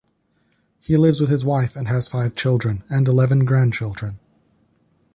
He 0.79 0.97
lives 0.97 1.21
with 1.21 1.29
his 1.29 1.45
wife 1.45 1.75
and 1.75 1.87
has 1.87 2.07
five 2.07 2.33
children 2.33 2.83
and 2.89 3.07
eleven 3.07 3.45
grandchildren. 3.45 4.17